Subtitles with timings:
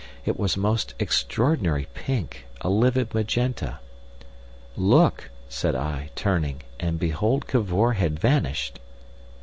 [0.25, 3.77] It was a most extraordinary pink, a livid magenta.
[4.75, 8.79] "Look!" said I, turning, and behold Cavor had vanished.